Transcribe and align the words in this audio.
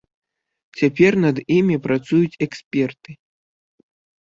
Цяпер 0.79 1.13
над 1.25 1.37
імі 1.57 1.77
працуюць 1.85 2.39
эксперты. 2.49 3.11